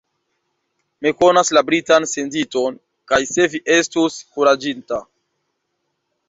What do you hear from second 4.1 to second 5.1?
kuraĝinta.